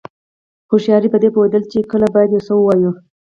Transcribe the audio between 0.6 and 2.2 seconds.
هوښیاري پدې پوهېدل دي چې کله